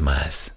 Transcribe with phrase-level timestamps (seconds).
[0.00, 0.55] más.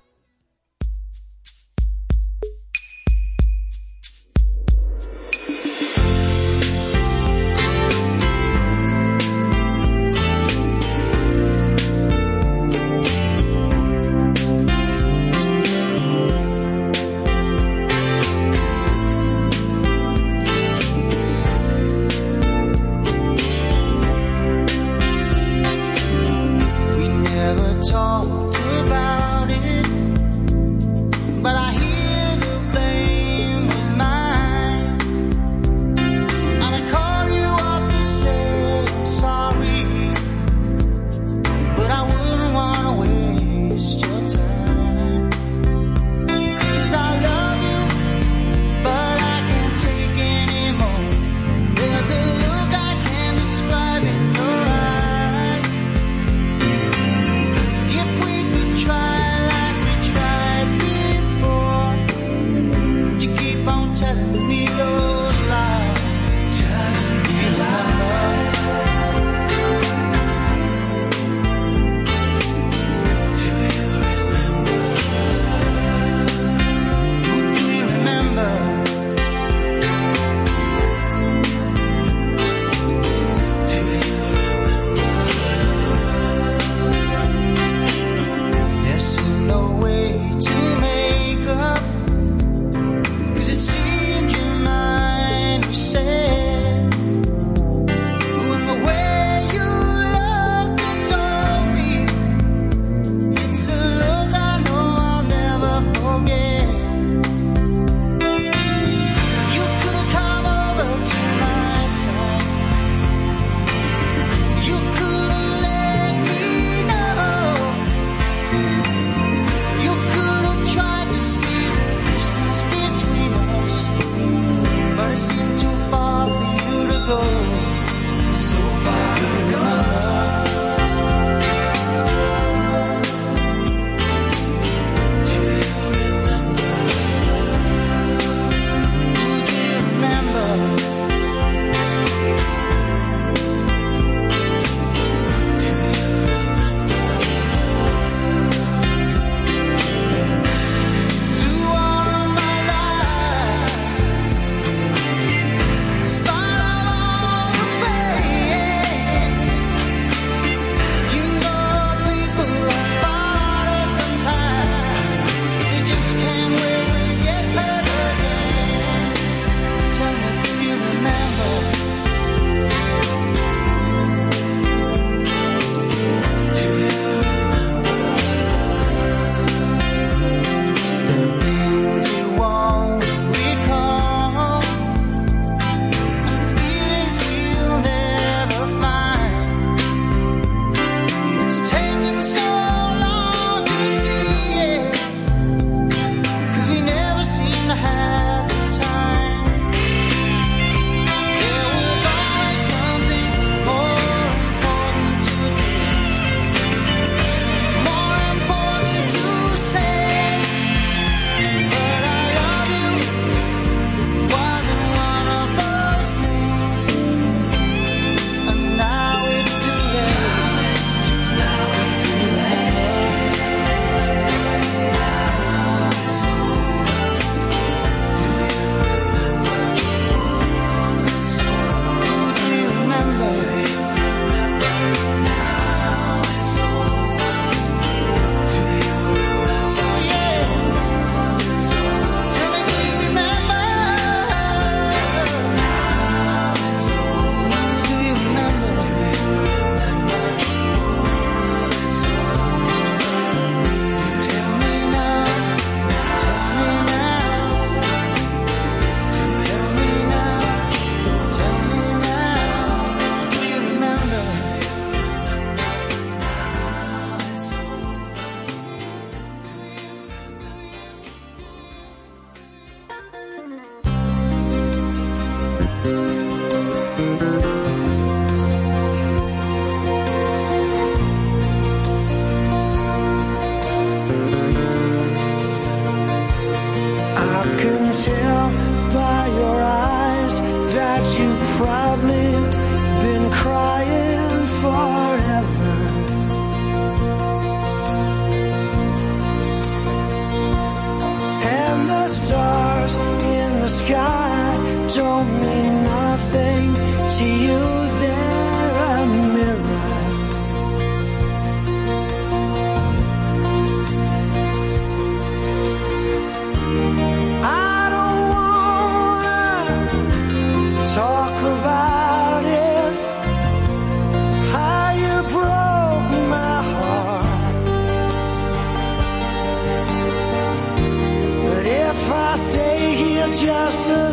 [333.38, 334.09] Just a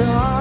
[0.00, 0.39] feels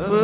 [0.00, 0.23] pick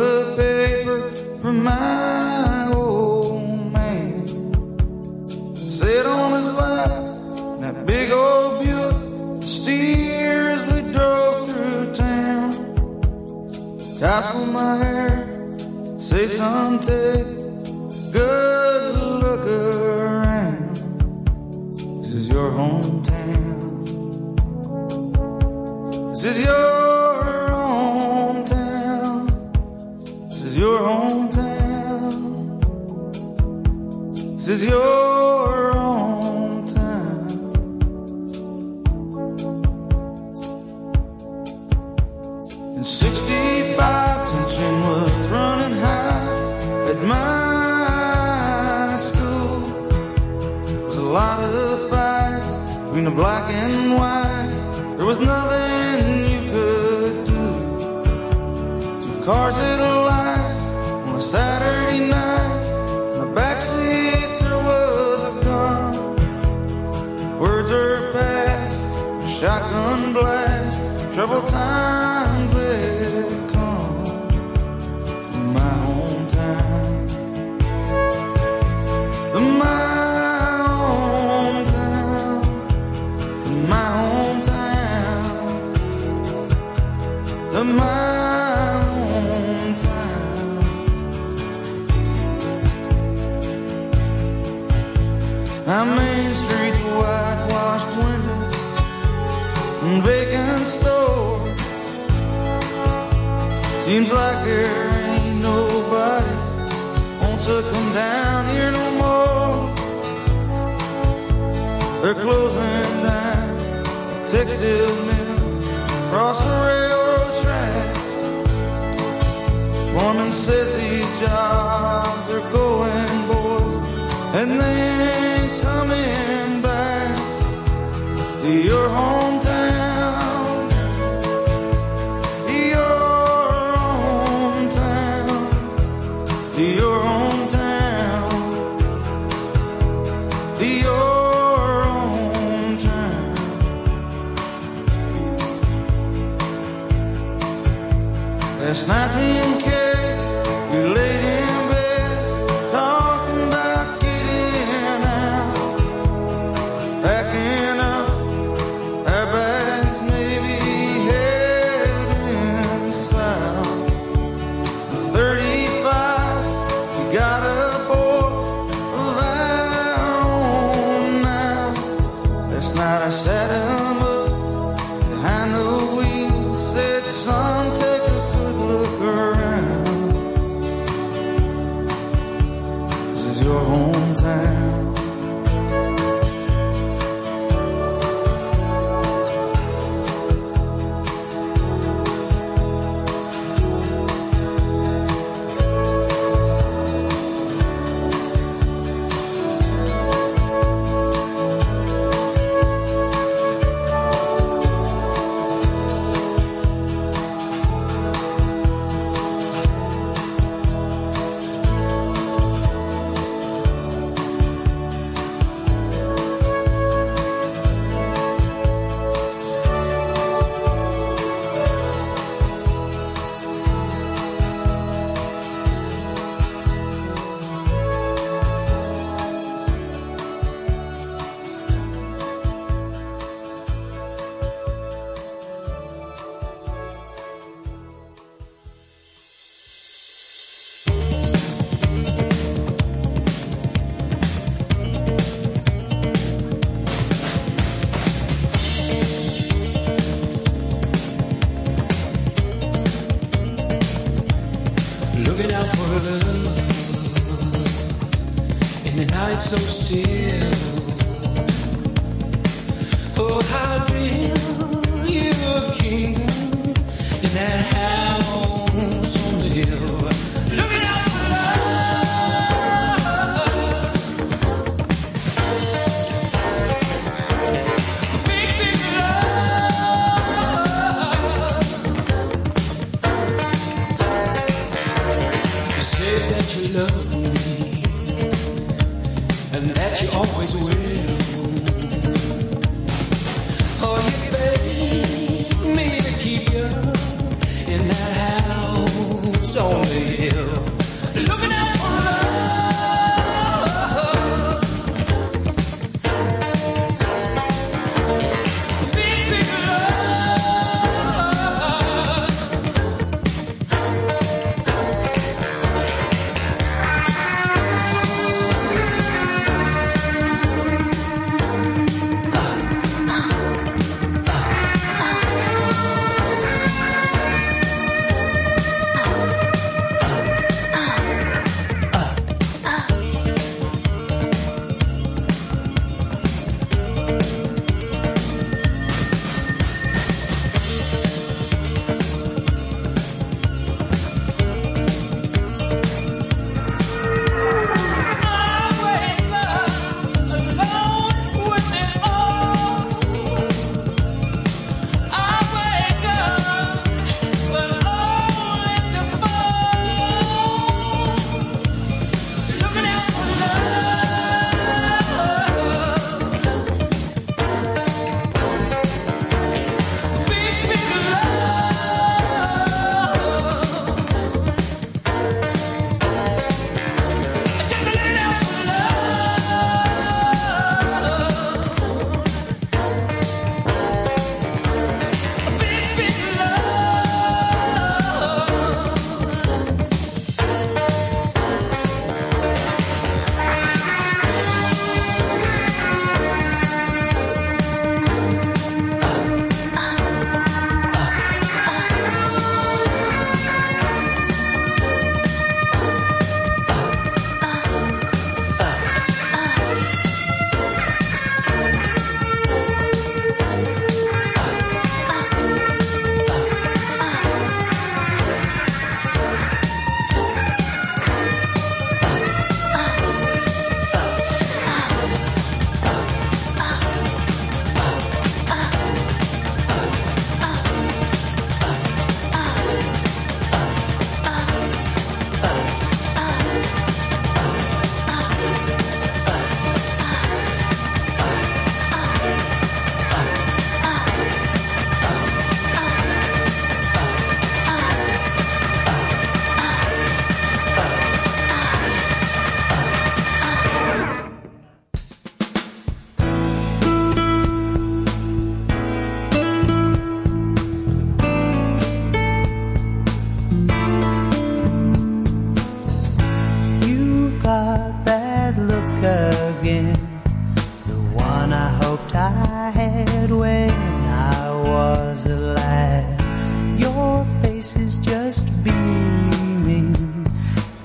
[472.13, 476.79] I had when I was a lad.
[476.79, 479.95] Your face is just beaming.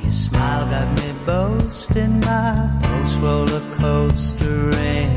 [0.02, 5.10] Your smile got me boasting, my pulse roller coaster ring.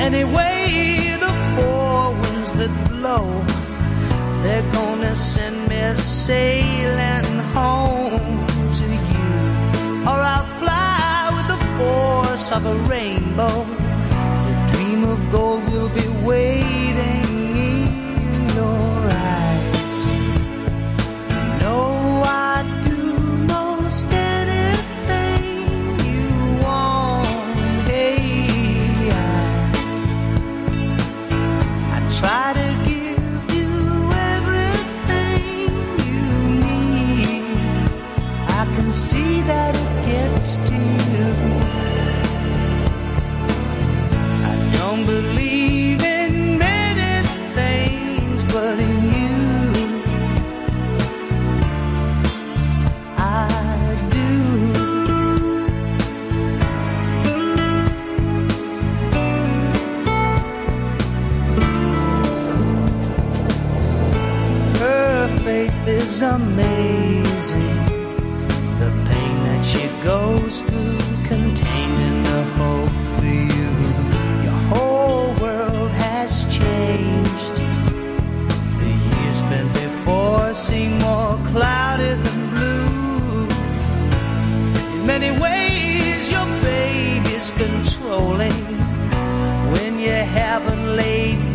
[0.00, 3.26] Anyway, the four winds that blow,
[4.42, 8.46] they're gonna send me sailing home
[8.78, 9.32] to you,
[10.06, 13.81] or I'll fly with the force of a rainbow
[15.12, 17.31] of gold will be waiting.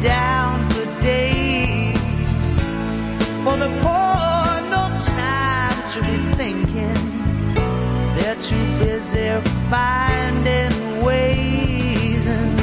[0.01, 2.59] down for days.
[3.43, 6.97] For the poor, no time to be thinking.
[8.15, 9.29] They're too busy
[9.69, 12.56] finding ways.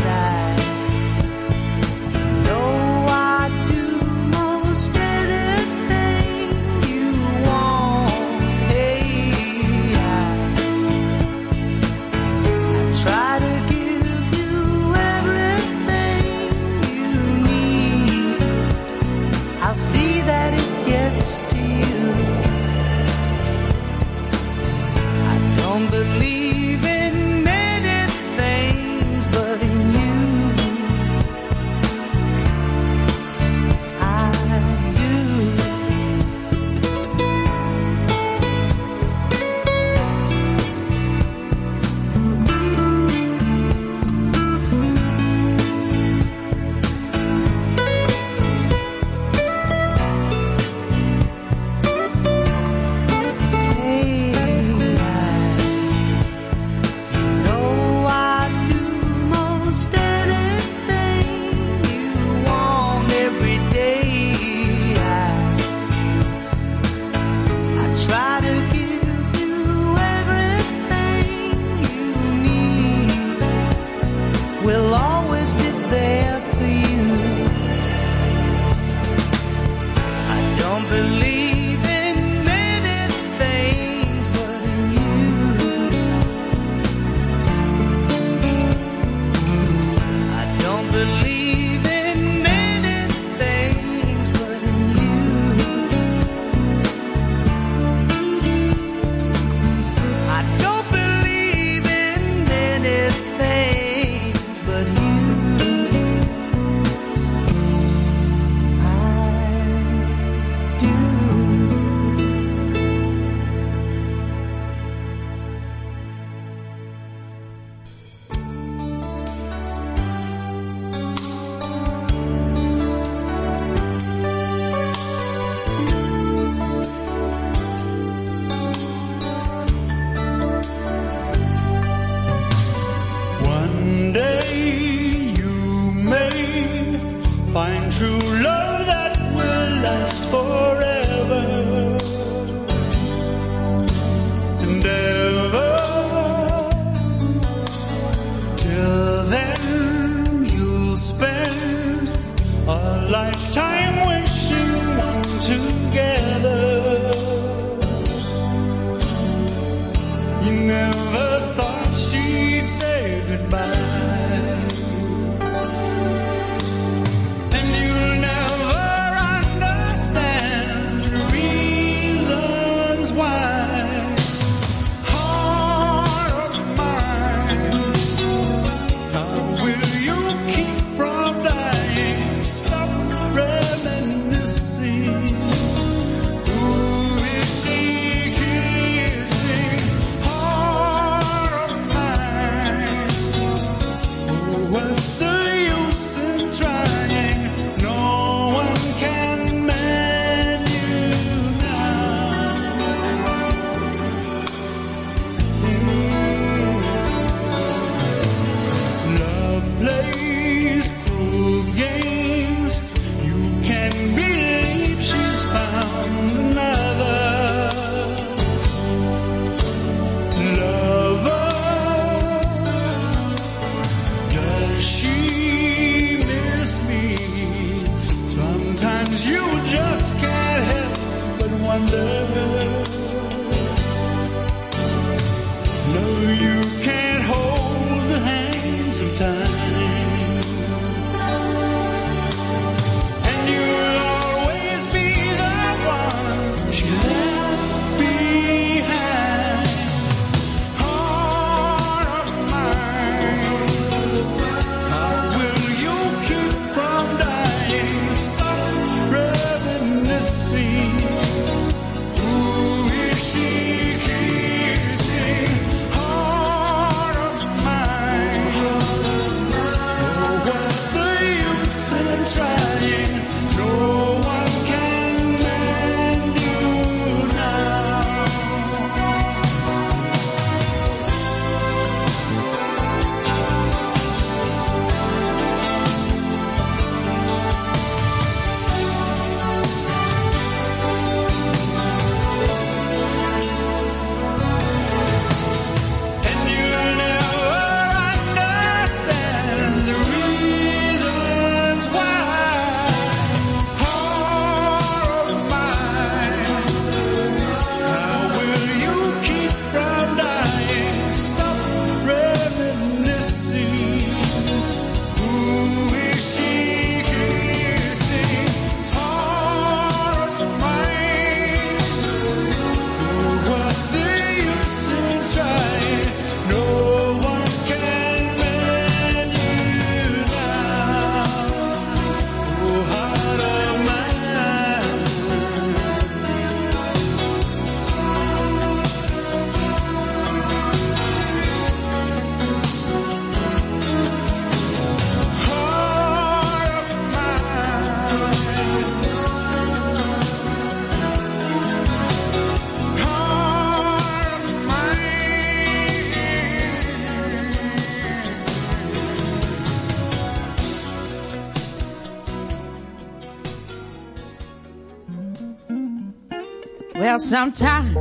[367.15, 367.97] Well, sometimes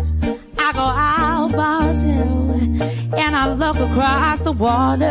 [0.58, 2.52] I go out myself
[3.16, 5.06] and I look across the water.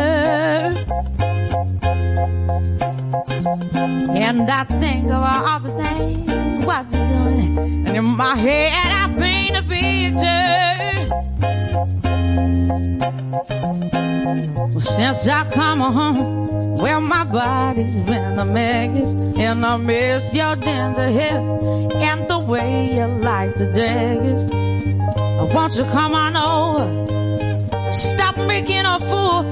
[4.11, 7.87] And I think of all the things what you're doing.
[7.87, 11.12] And in my head I paint a picture.
[13.03, 19.13] Well, since I come home, well, my body's been a mess.
[19.37, 24.49] And I miss your tender hair and the way you like the daggers.
[25.53, 27.93] Won't you come on over?
[27.93, 29.43] Stop making a fool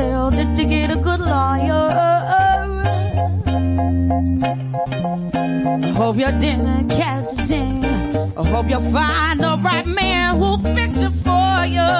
[0.00, 1.90] Did you get a good lawyer?
[5.82, 7.84] I hope you didn't catch a thing.
[7.84, 11.90] I hope you'll find the right man who'll fix it for you.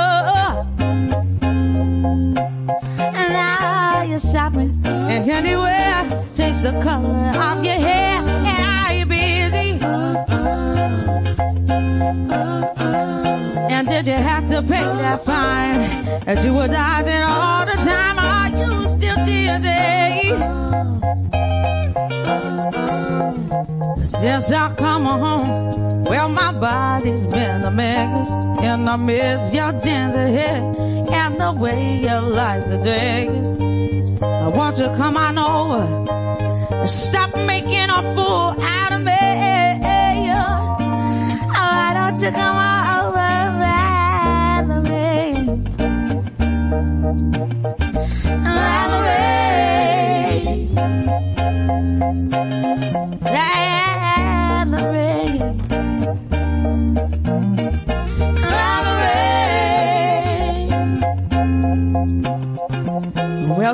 [3.19, 6.25] And now you're shopping and anywhere.
[6.35, 7.15] Change the color
[7.49, 8.23] of your hair.
[8.51, 9.79] And are you busy?
[13.81, 18.19] And did you have to pay that fine that you were dodging all the time?
[18.19, 20.37] Are you still dizzy?
[24.05, 28.29] Since I come home, well, my body's been a mess.
[28.61, 30.61] And I miss your ginger hair
[31.13, 33.33] and the way you like the dress.
[34.23, 39.17] I want you to come on over stop making a fool out of me.
[40.33, 40.69] Oh,
[41.49, 42.80] why don't you come on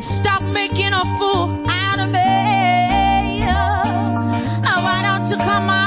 [0.00, 3.40] stop making a fool out of me?
[4.86, 5.85] Why don't you come on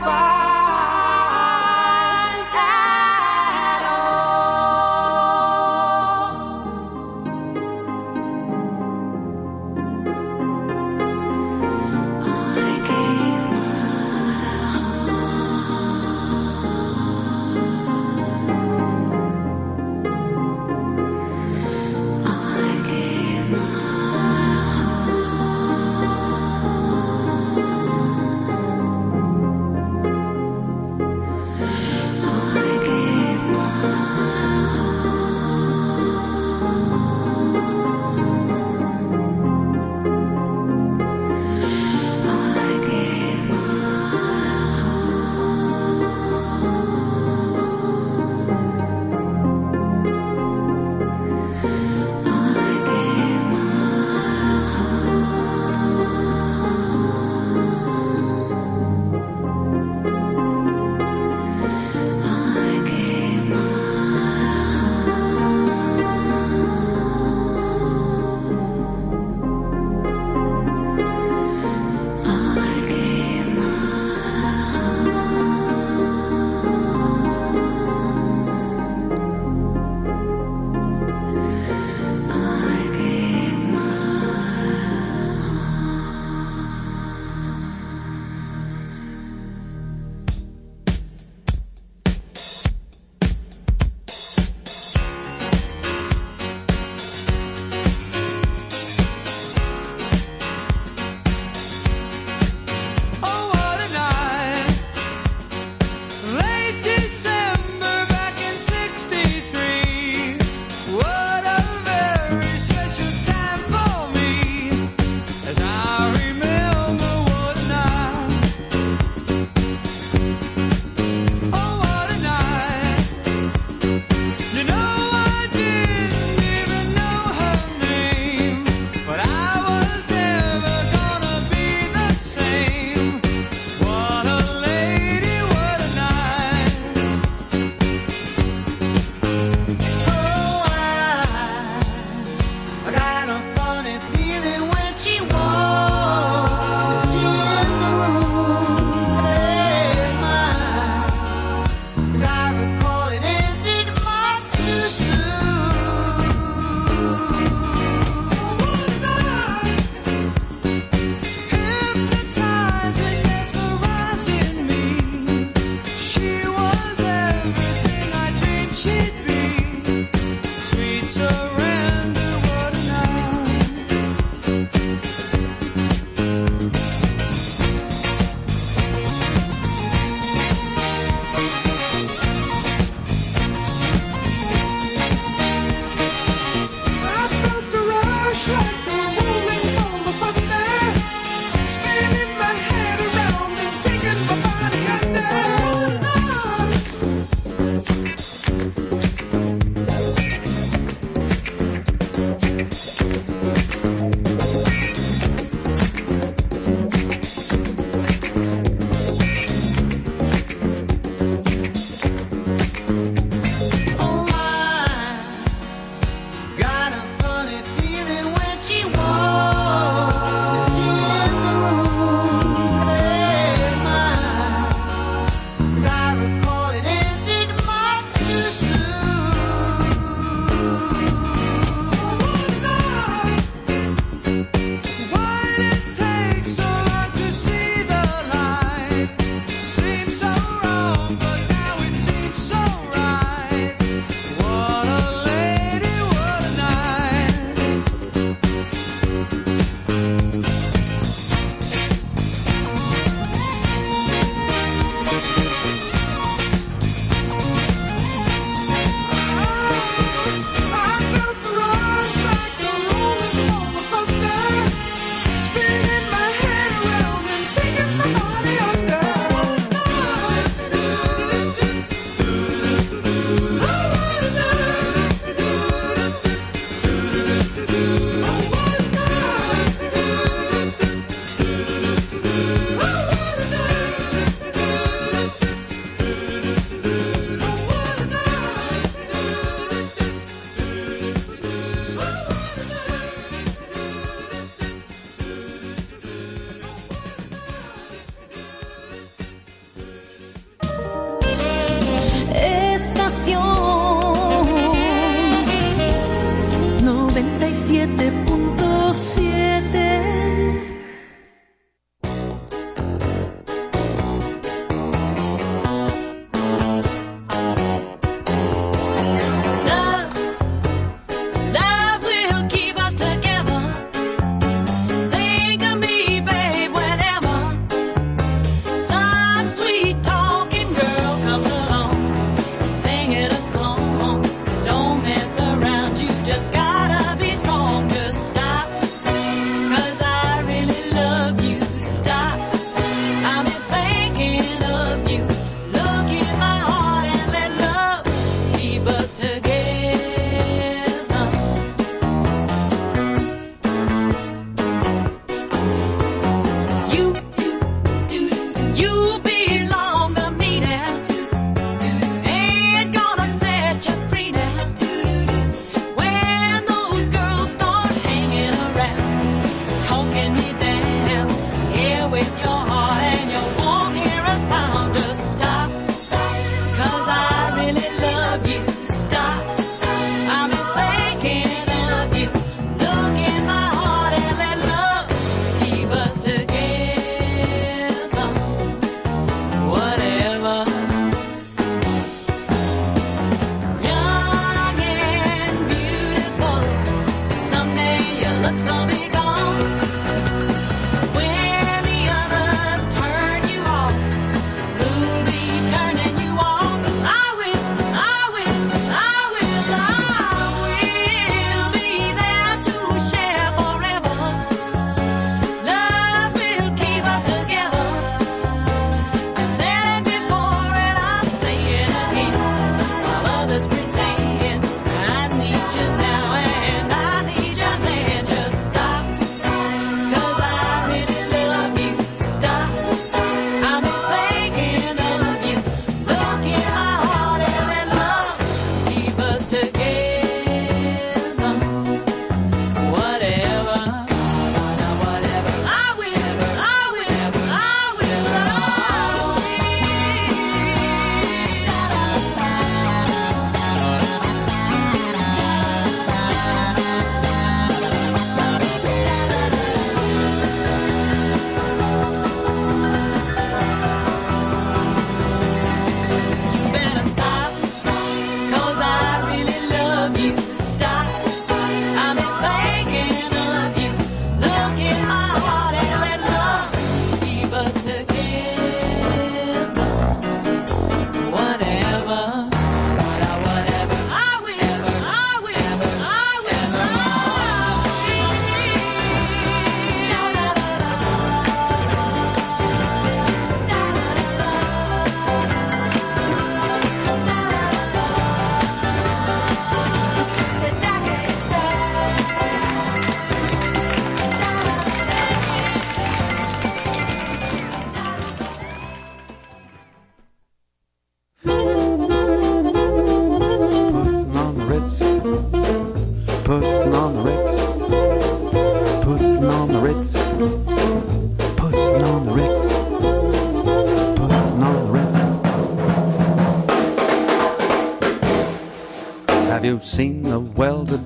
[0.00, 0.55] fire.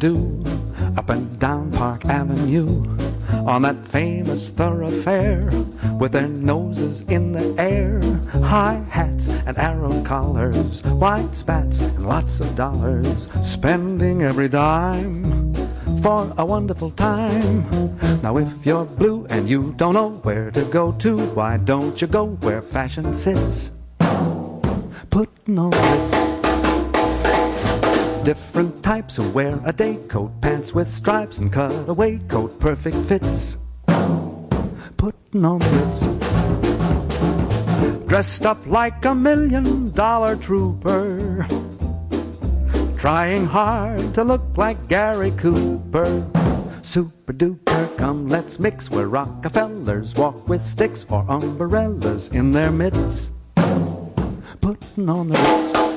[0.00, 0.42] do
[0.96, 2.86] up and down Park Avenue
[3.46, 5.50] on that famous thoroughfare
[5.98, 8.00] with their noses in the air,
[8.42, 15.54] high hats and arrow collars, white spats and lots of dollars, spending every dime
[16.02, 17.62] for a wonderful time.
[18.22, 22.06] Now, if you're blue and you don't know where to go to, why don't you
[22.06, 23.70] go where fashion sits?
[25.10, 26.30] Putting on its
[28.24, 28.69] different
[29.00, 33.56] types who wear a day coat, pants with stripes, and cutaway coat, perfect fits.
[34.98, 36.00] Putting on Ritz.
[38.06, 41.46] Dressed up like a million dollar trooper.
[42.98, 46.26] Trying hard to look like Gary Cooper.
[46.82, 53.30] Super duper, come let's mix with Rockefellers walk with sticks or umbrellas in their mitts.
[54.60, 55.89] Putting on the Ritz.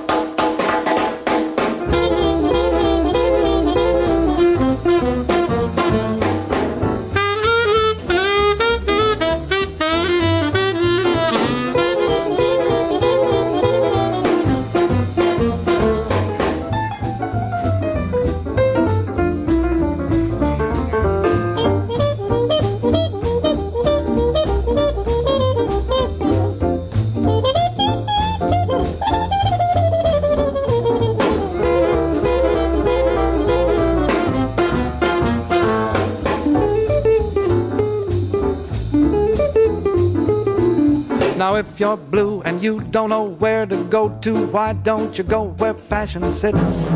[41.53, 45.23] Now, if you're blue and you don't know where to go to, why don't you
[45.23, 46.87] go where fashion sits?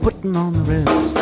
[0.00, 1.12] Putting on the Ritz.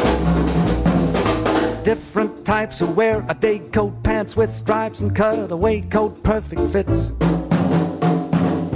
[1.83, 7.09] Different types who wear a day coat, pants with stripes and cutaway coat, perfect fits.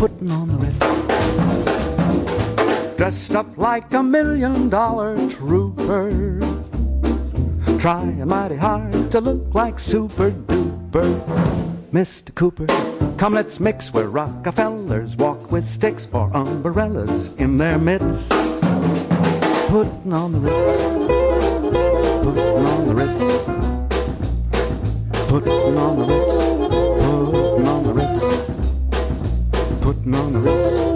[0.02, 0.78] Putting on the Ritz.
[2.96, 6.40] Dressed up like a million dollar trooper.
[7.78, 11.54] Trying mighty hard to look like super duper.
[11.94, 12.34] Mr.
[12.34, 12.66] Cooper,
[13.16, 18.30] come let's mix where Rockefellers walk with sticks or umbrellas in their midst.
[19.68, 20.76] Putting on the Ritz.
[22.24, 23.20] Putting on the Ritz.
[25.28, 26.34] Putting on the Ritz.
[27.04, 28.22] Putting on the Ritz.
[29.82, 30.93] Putting on the Ritz.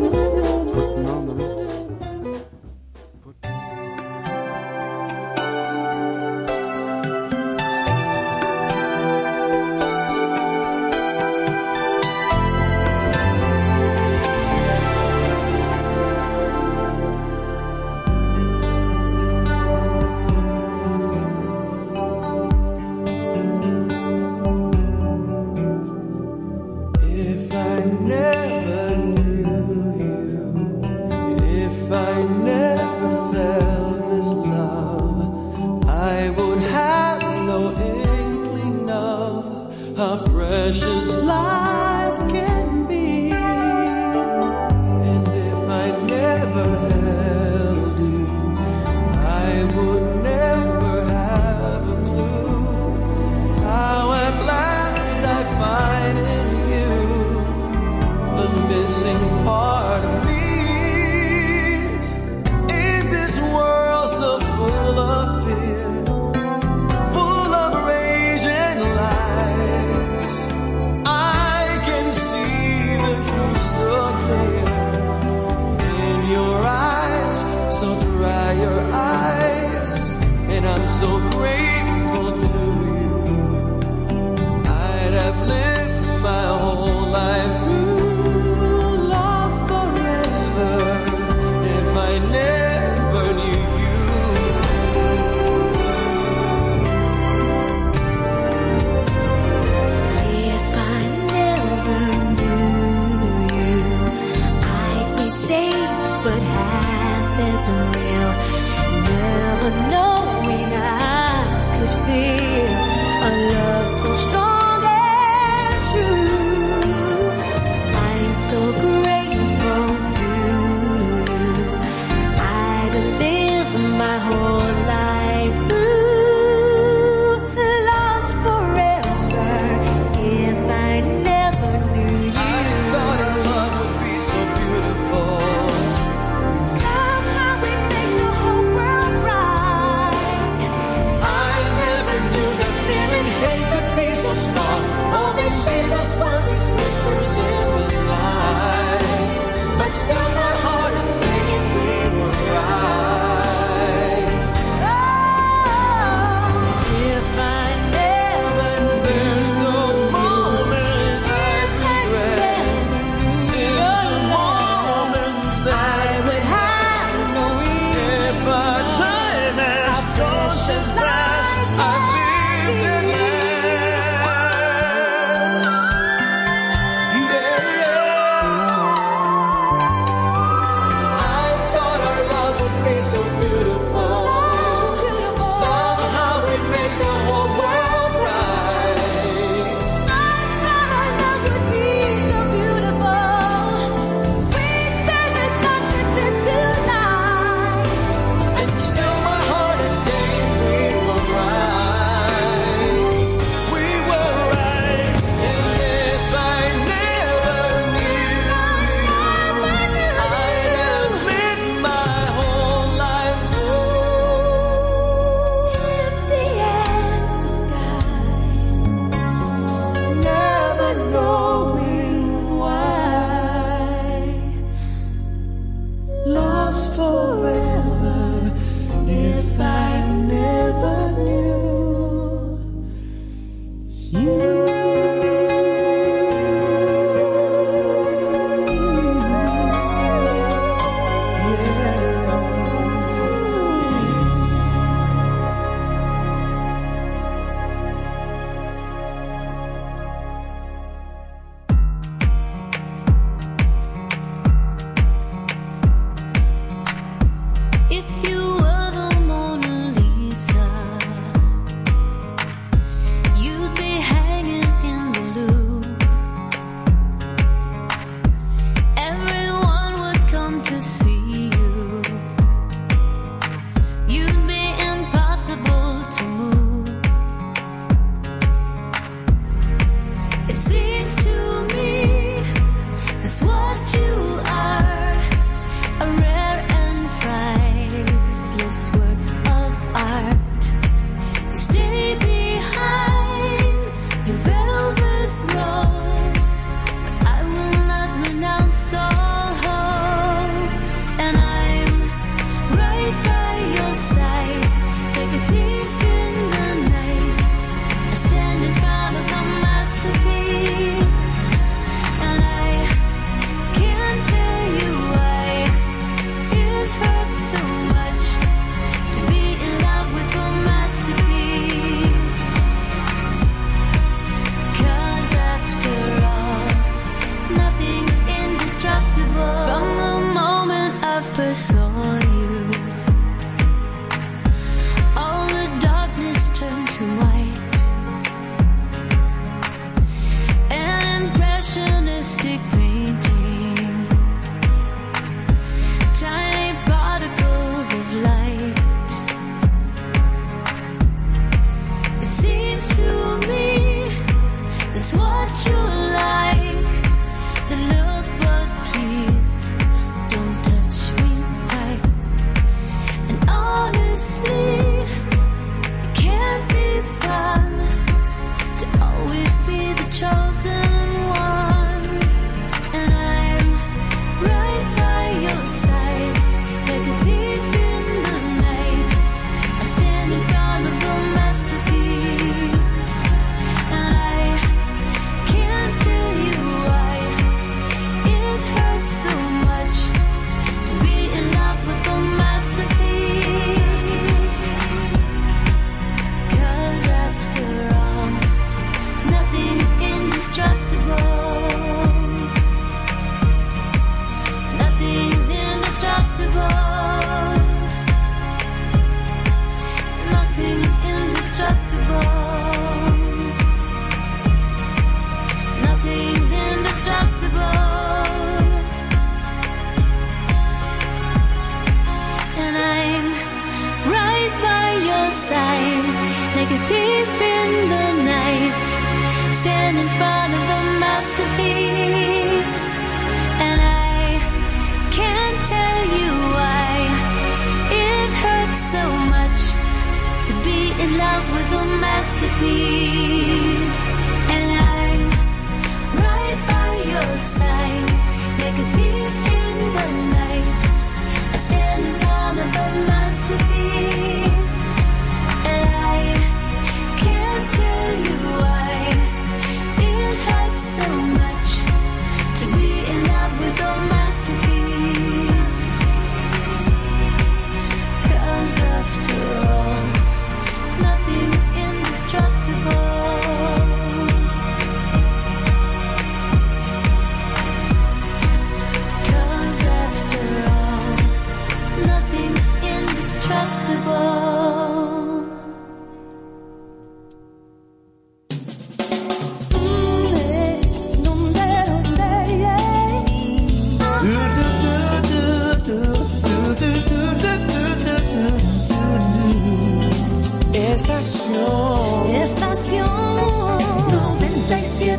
[31.89, 41.57] If I never felt this love, I would have no inkling of how precious life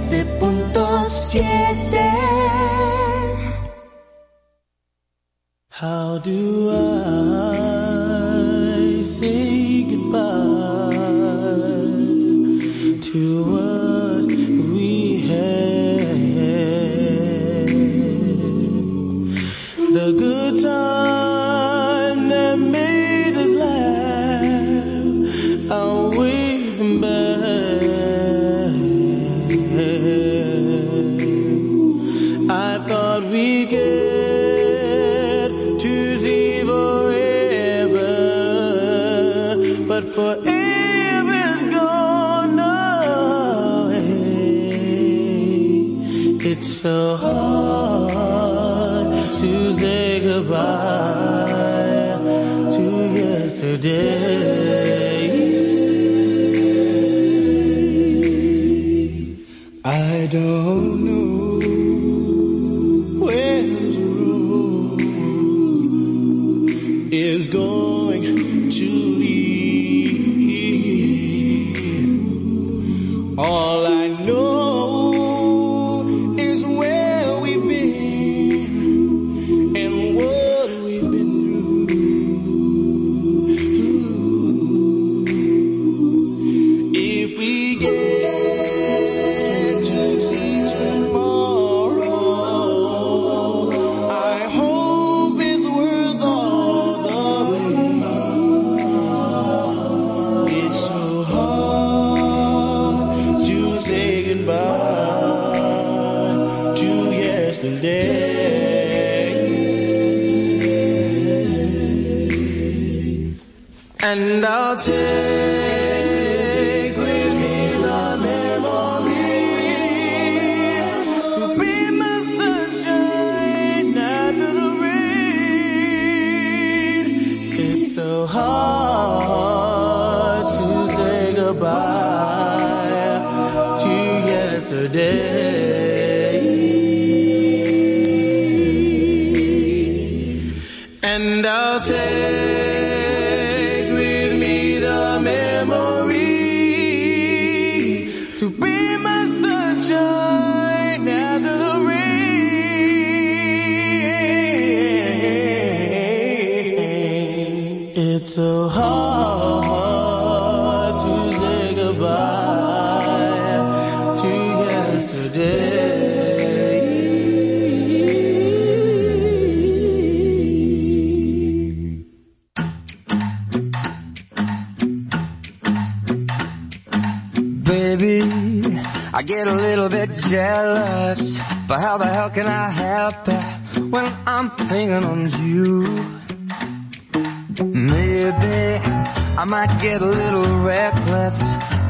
[0.07, 0.48] 97.7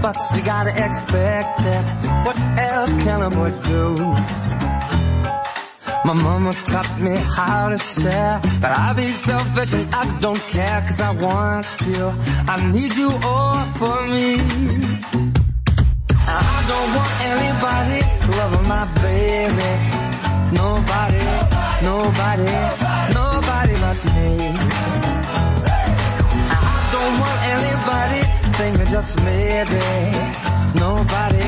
[0.02, 2.26] but you gotta expect that.
[2.26, 3.96] What else can a boy do?
[6.06, 10.82] My mama taught me how to share, but I be selfish and I don't care
[10.88, 12.06] cause I want you.
[12.54, 14.30] I need you all for me.
[16.32, 18.00] I don't want anybody
[18.38, 19.72] loving my baby.
[20.62, 21.26] Nobody,
[21.84, 22.52] nobody,
[23.14, 24.69] nobody but me.
[28.90, 29.86] Just maybe.
[30.76, 31.46] Nobody,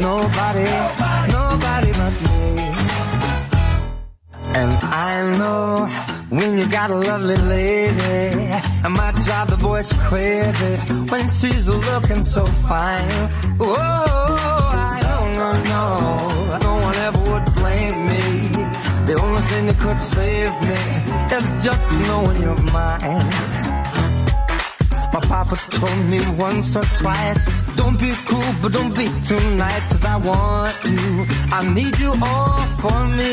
[0.00, 0.68] nobody,
[1.36, 2.46] nobody but me.
[4.60, 5.86] And I know
[6.28, 8.52] when you got a lovely lady,
[8.86, 10.74] it might drive the boys crazy
[11.10, 13.10] when she's looking so fine.
[13.60, 18.48] Oh, I don't know, no, no one ever would blame me.
[19.06, 20.80] The only thing that could save me
[21.36, 23.75] is just knowing you're mine.
[25.36, 27.44] Papa told me once or twice,
[27.76, 31.26] don't be cool, but don't be too nice, cause I want you.
[31.52, 33.32] I need you all for me.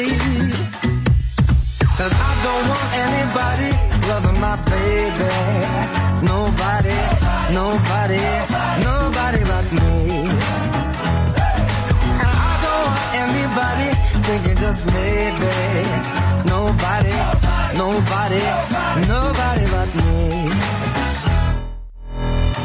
[1.98, 3.70] Cause I don't want anybody
[4.10, 5.32] loving my baby.
[6.28, 6.98] Nobody,
[7.60, 8.24] nobody,
[8.90, 9.94] nobody but me.
[12.22, 13.90] And I don't want anybody
[14.28, 15.56] thinking just maybe.
[16.52, 17.16] Nobody,
[17.80, 18.44] nobody,
[19.08, 20.73] nobody but me.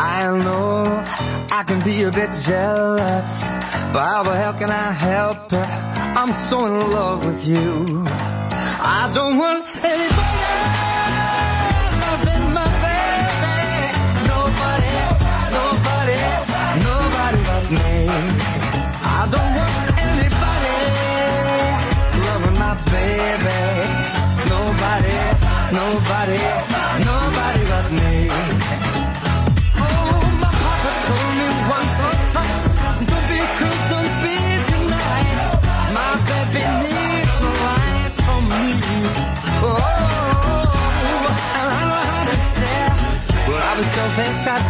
[0.01, 0.85] I know
[1.51, 3.43] I can be a bit jealous,
[3.93, 5.69] but how the hell can I help it?
[6.19, 7.85] I'm so in love with you.
[8.81, 10.38] I don't want anybody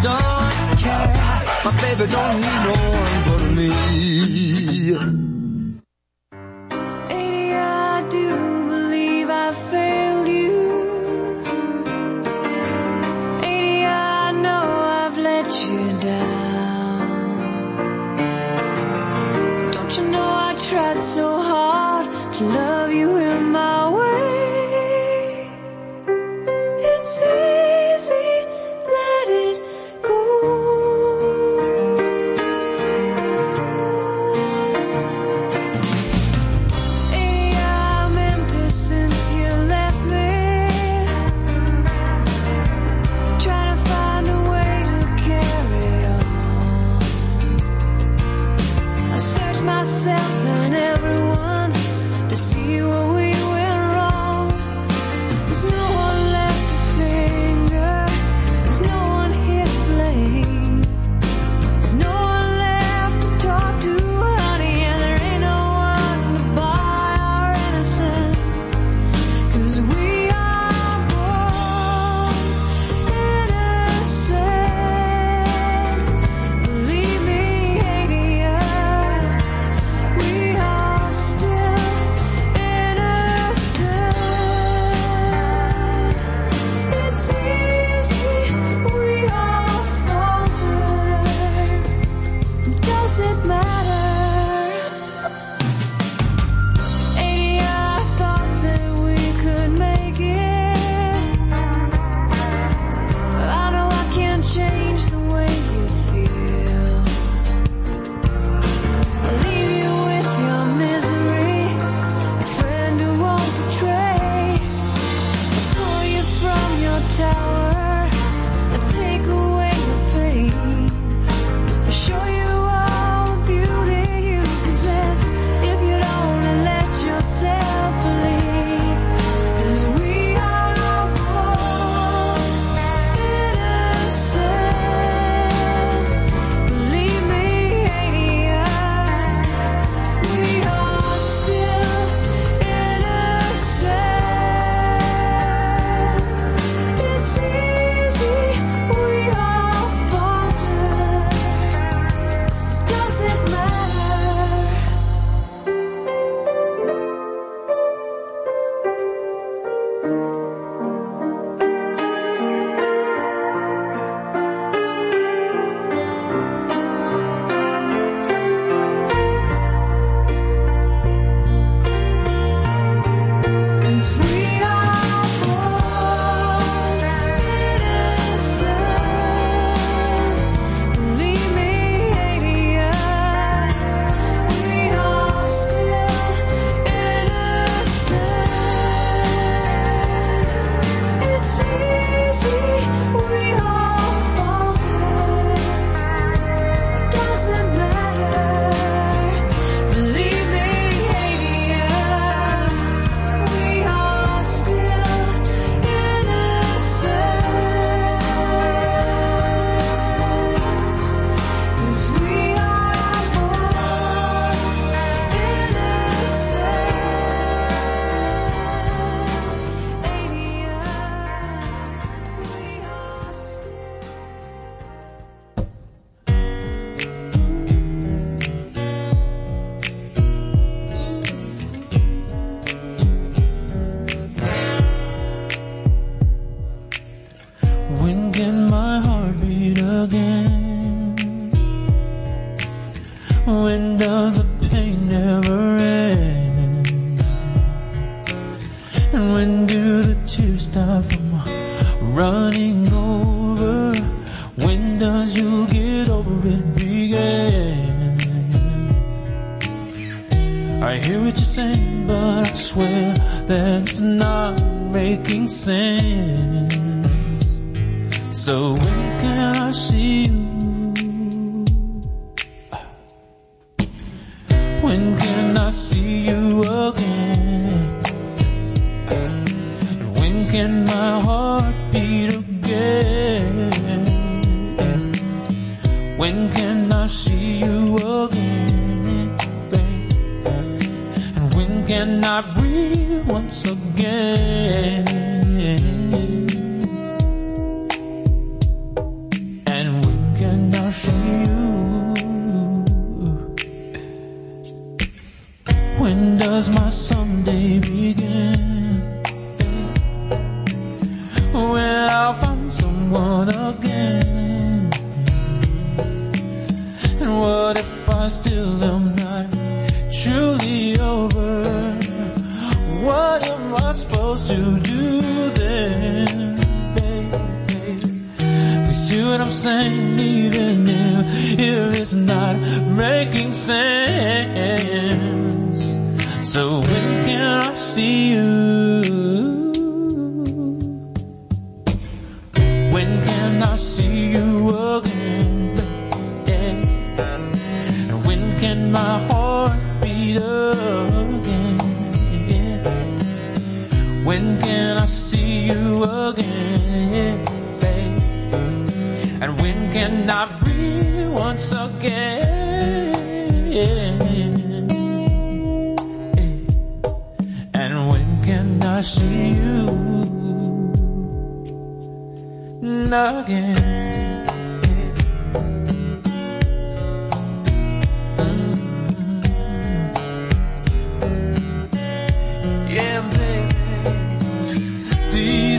[0.03, 1.13] don't care.
[1.65, 5.28] My baby don't need no one but me.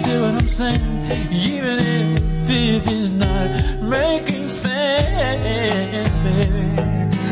[0.09, 3.47] to what I'm saying, even if it is not
[3.81, 6.67] making sense, baby.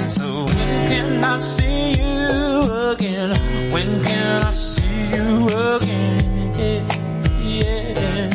[0.09, 3.29] So when can I see you again?
[3.73, 6.85] When can I see you again?
[7.41, 8.29] Yeah.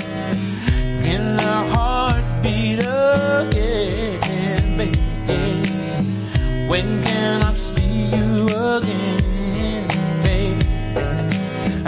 [1.05, 4.99] Can our heart beat again, baby?
[6.69, 8.47] When can I see you
[8.77, 9.89] again,
[10.25, 10.67] baby?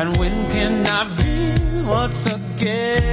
[0.01, 1.25] And when can I be
[1.83, 2.44] what's up?
[2.57, 3.04] again.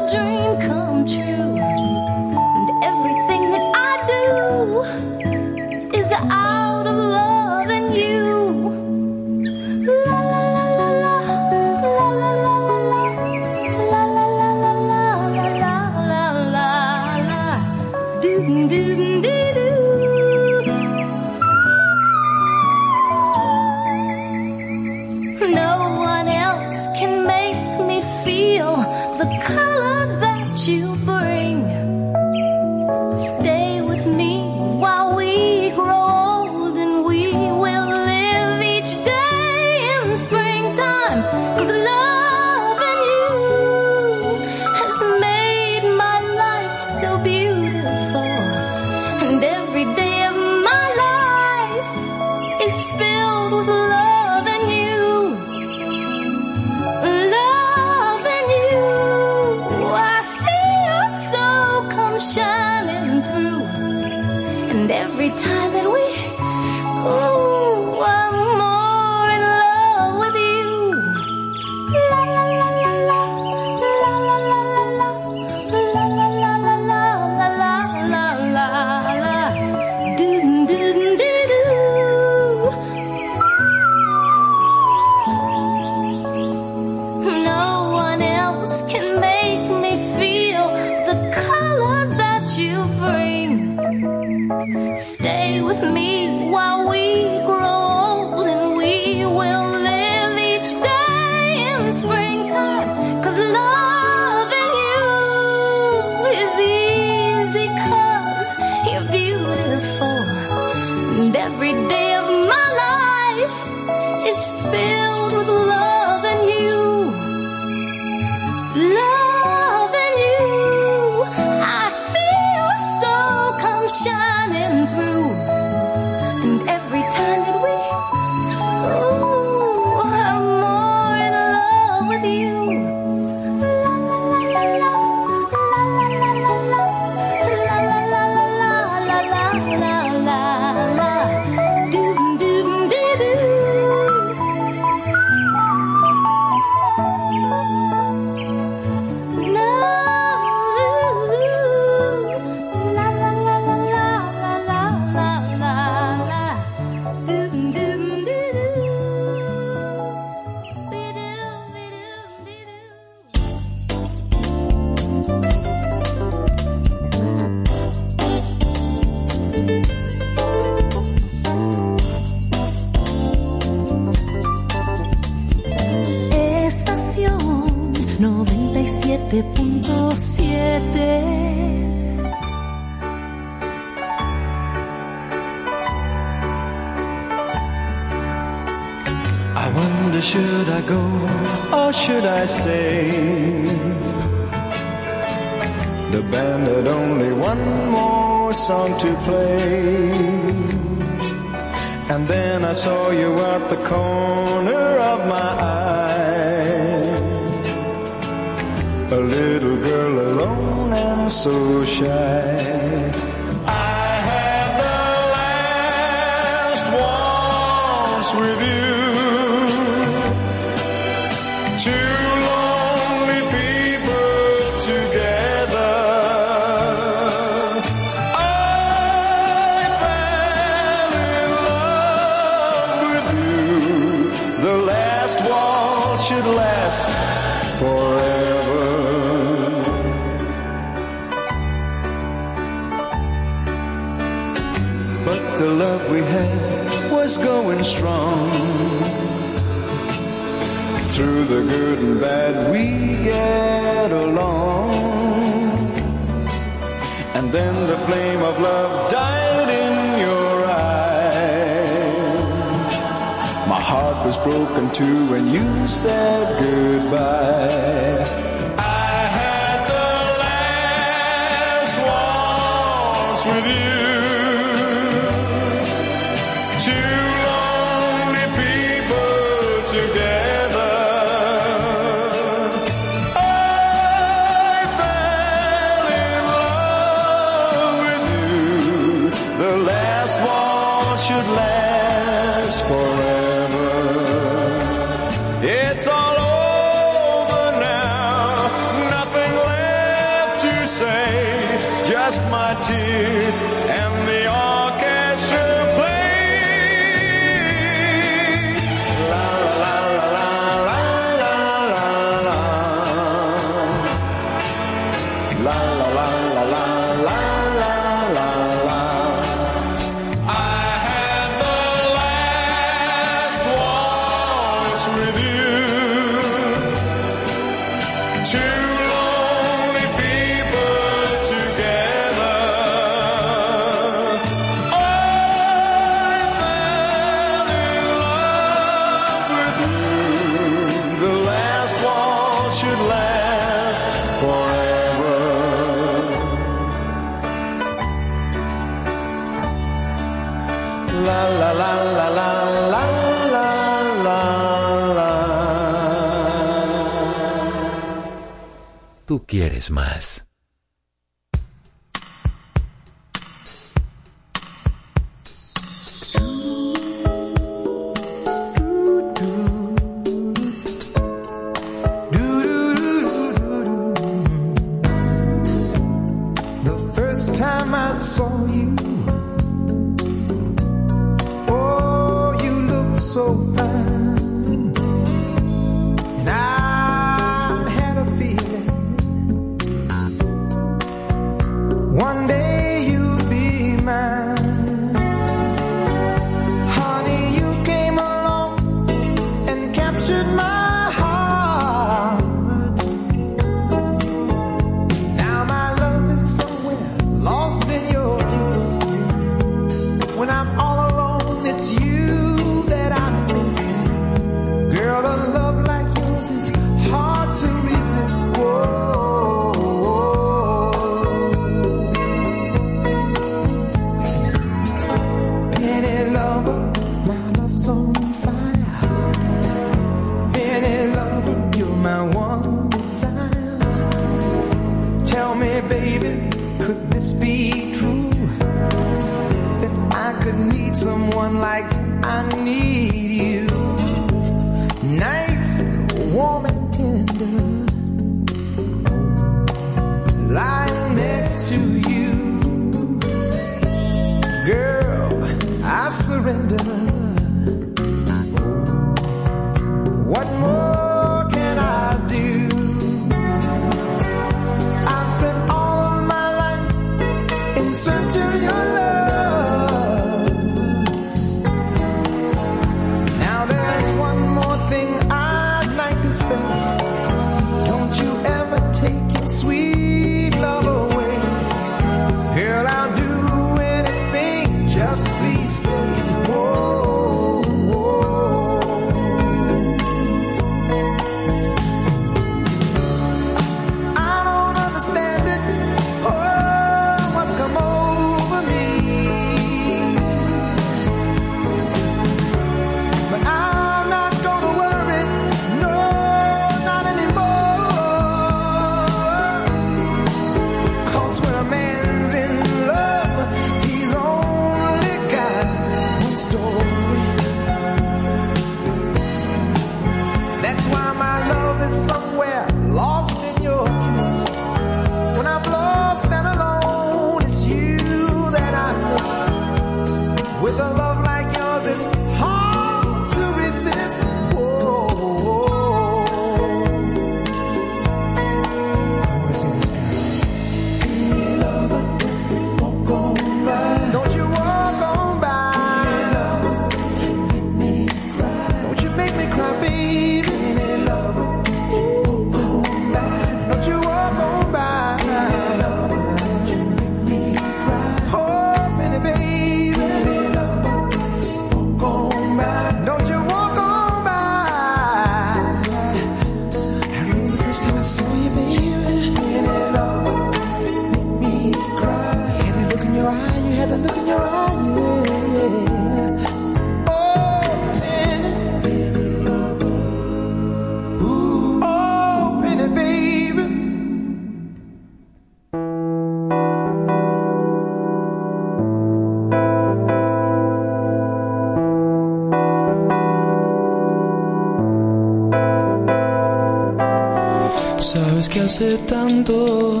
[598.72, 600.00] hace tanto.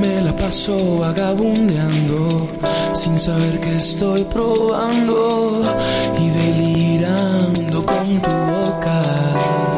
[0.00, 2.48] Me la paso vagabundeando,
[2.94, 5.62] sin saber que estoy probando
[6.18, 9.69] y delirando con tu boca.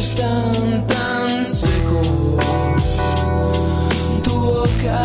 [0.00, 2.08] están tan secos.
[4.22, 5.02] Tu boca,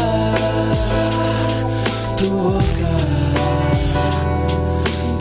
[2.15, 2.93] tu boca,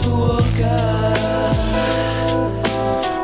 [0.02, 0.76] tu boca.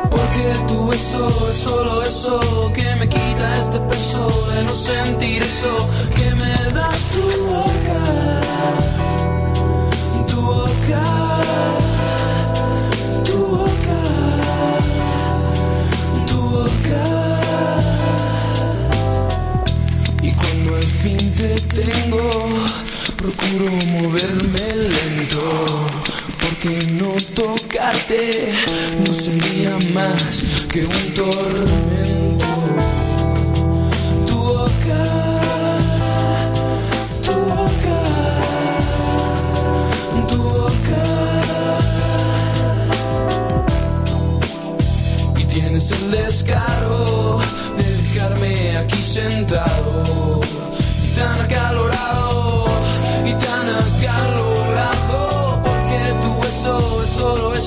[0.09, 5.73] Porque tu beso es solo eso que me quita este peso de no sentir eso
[6.15, 8.01] que me da tu boca,
[10.27, 11.20] tu boca.
[21.73, 22.49] tengo,
[23.15, 25.87] procuro moverme lento,
[26.39, 28.51] porque no tocarte
[29.05, 32.45] no sería más que un tormento.
[34.27, 35.03] Tu boca.
[37.23, 37.99] tu boca,
[40.29, 41.03] tu boca.
[45.37, 47.39] Y tienes el descaro
[47.77, 49.90] de dejarme aquí sentado.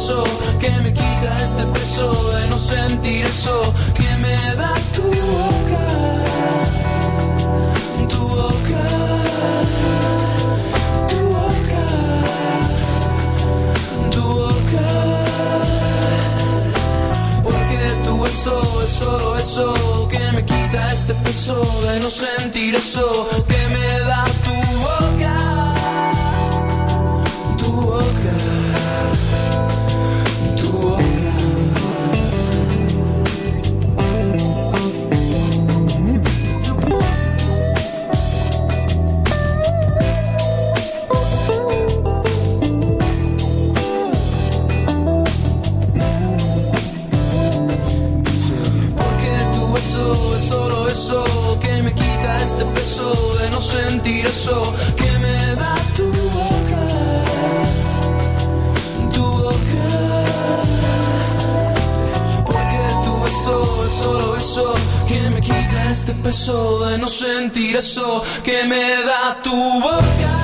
[0.04, 5.86] que me quita este peso de no sentir eso que me da tu boca,
[8.10, 8.84] tu boca,
[11.08, 11.84] tu boca,
[14.10, 14.86] tu boca.
[17.42, 21.56] Porque tu beso es solo eso que me quita este peso
[21.86, 23.83] de no sentir eso que me
[53.02, 56.06] de no sentir eso que me da tu
[56.38, 56.86] boca,
[59.12, 59.86] tu boca.
[62.44, 64.74] Porque tu beso es solo eso
[65.08, 70.43] que me quita este peso, de no sentir eso que me da tu boca.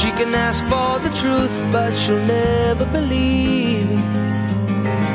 [0.00, 3.90] She can ask for the truth, but she'll never believe.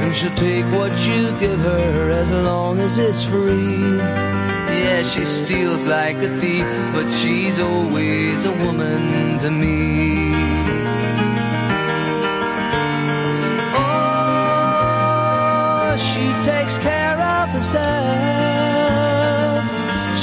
[0.01, 3.97] And she'll take what you give her as long as it's free.
[4.85, 10.35] Yeah, she steals like a thief, but she's always a woman to me.
[14.55, 17.85] Oh, she takes care of herself.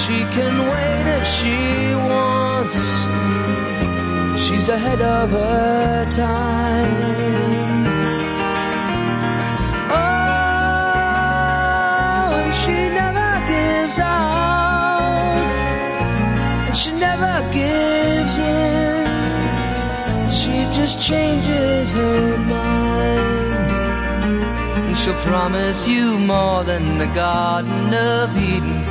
[0.02, 1.56] She can wait if she
[1.97, 3.32] wants.
[4.53, 7.87] She's ahead of her time.
[9.91, 11.15] Oh,
[12.39, 15.39] and she never gives out,
[16.66, 19.07] and she never gives in.
[20.31, 23.24] She just changes her mind.
[24.87, 28.85] And she'll promise you more than the Garden of Eden.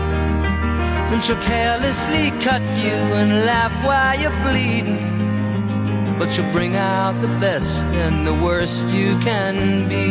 [1.12, 5.21] Then she'll carelessly cut you and laugh while you're bleeding
[6.22, 10.08] but you'll bring out the best and the worst you can be.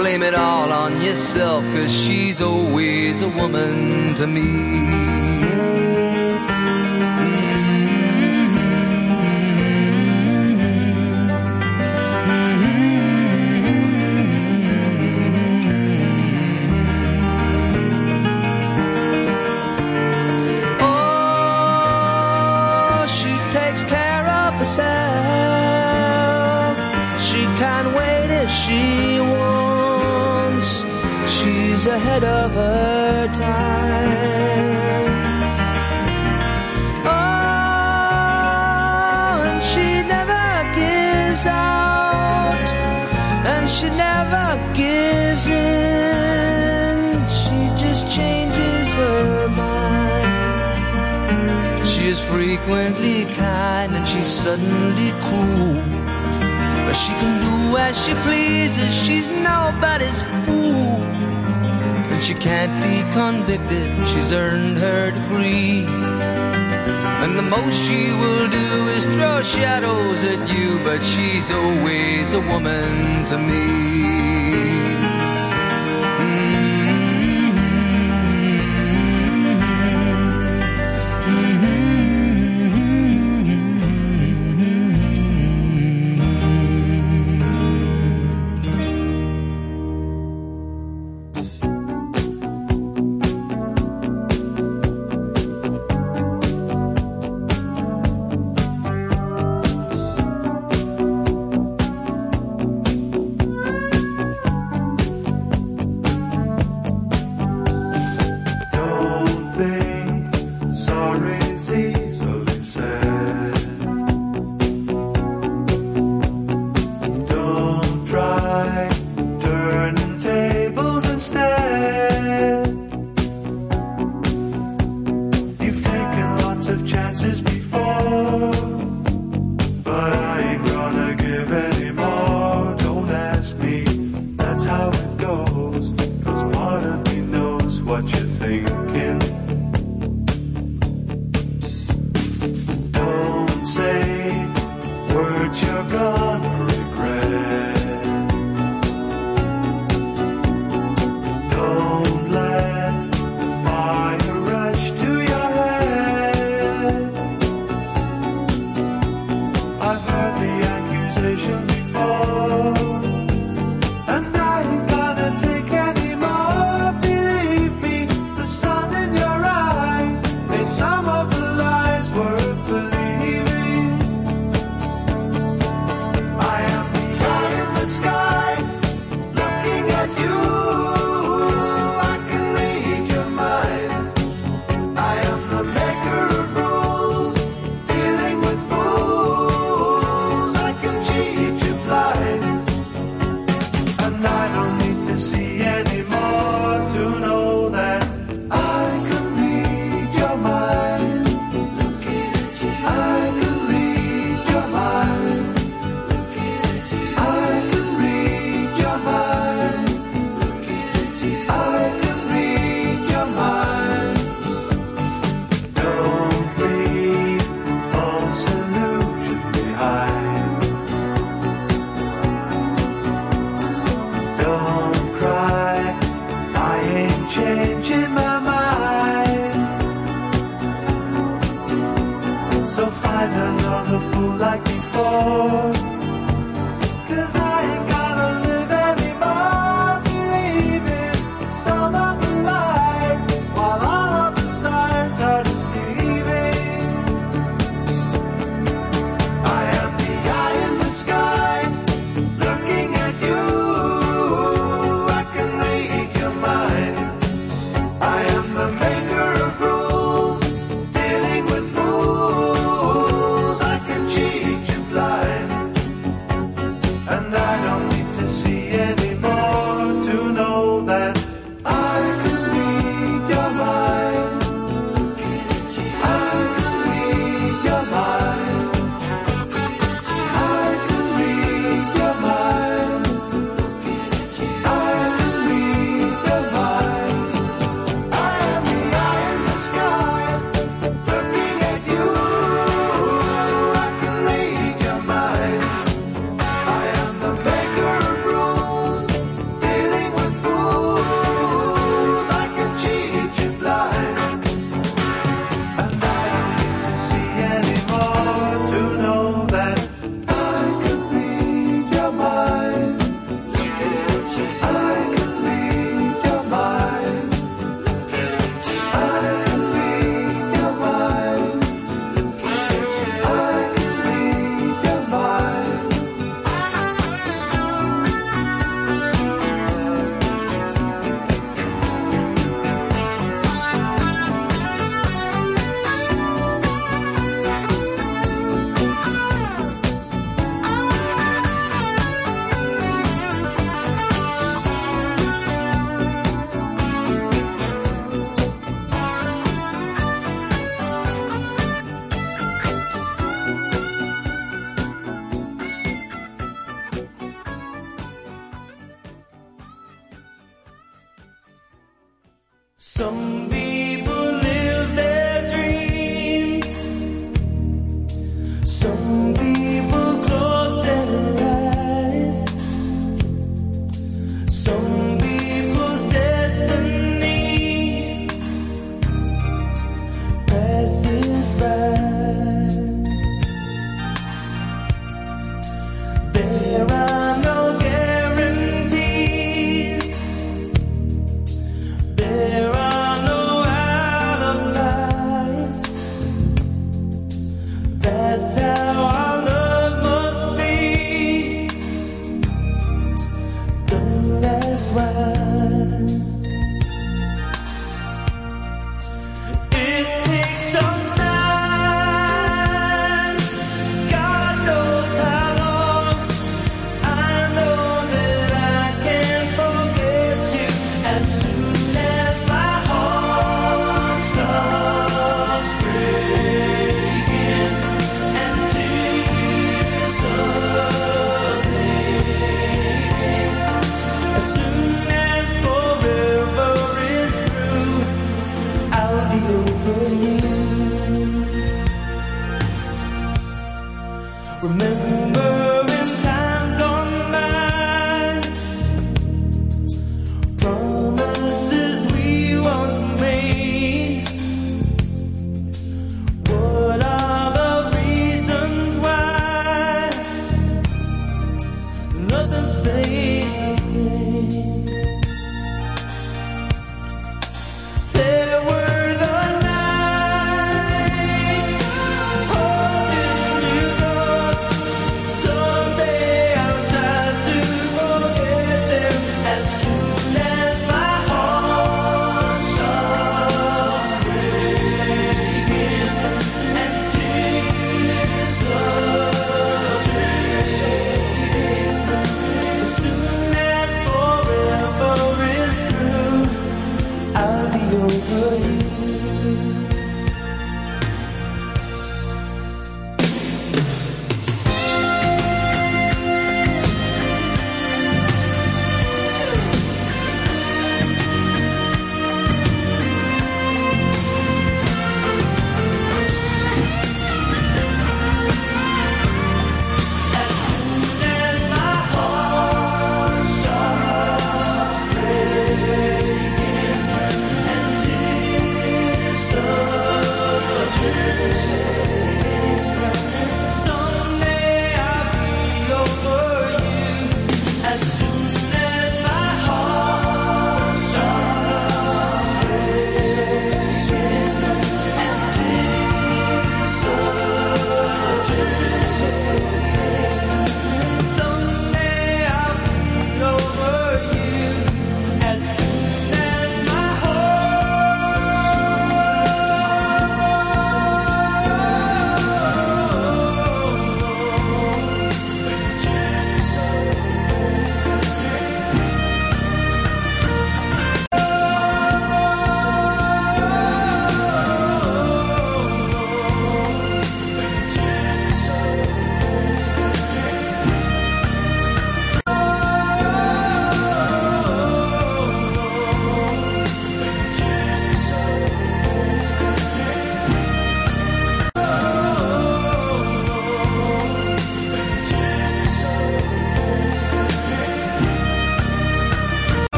[0.00, 5.13] Blame it all on yourself, cause she's always a woman to me.
[31.86, 34.24] ahead of her time.
[37.04, 37.10] Oh,
[39.44, 42.68] and she never gives out,
[43.46, 46.96] and she never gives in.
[47.28, 50.24] She just changes her mind.
[51.86, 55.82] She is frequently kind, and she's suddenly cruel.
[56.86, 61.13] But she can do as she pleases, she's nobody's fool.
[62.24, 65.84] She can't be convicted, she's earned her degree.
[65.84, 72.40] And the most she will do is throw shadows at you, but she's always a
[72.40, 74.33] woman to me.